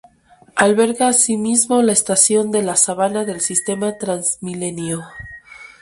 [0.55, 5.03] Alberga asimismo la estación De La Sabana del sistema Transmilenio.